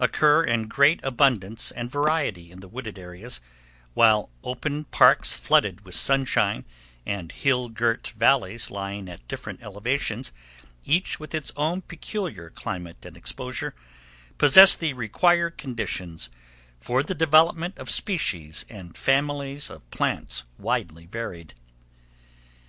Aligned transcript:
occur 0.00 0.42
in 0.42 0.66
great 0.66 0.98
abundance 1.04 1.70
and 1.70 1.92
variety 1.92 2.50
in 2.50 2.58
the 2.58 2.66
wooded 2.66 2.98
regions, 2.98 3.40
while 3.94 4.30
open 4.42 4.82
parks, 4.82 5.32
flooded 5.32 5.84
with 5.84 5.94
sunshine, 5.94 6.64
and 7.06 7.30
hill 7.30 7.68
girt 7.68 8.12
valleys 8.18 8.68
lying 8.68 9.08
at 9.08 9.28
different 9.28 9.62
elevations, 9.62 10.32
each 10.84 11.20
with 11.20 11.36
its 11.36 11.52
own 11.56 11.80
peculiar 11.82 12.50
climate 12.50 13.06
and 13.06 13.16
exposure, 13.16 13.76
possess 14.38 14.74
the 14.74 14.92
required 14.92 15.56
conditions 15.56 16.30
for 16.80 17.04
the 17.04 17.14
development 17.14 17.78
of 17.78 17.88
species 17.88 18.64
and 18.68 18.96
families 18.96 19.70
of 19.70 19.88
plants 19.92 20.42
widely 20.58 21.06
varied. 21.06 21.54